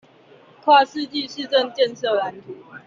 [0.63, 2.55] 跨世紀市政建設藍圖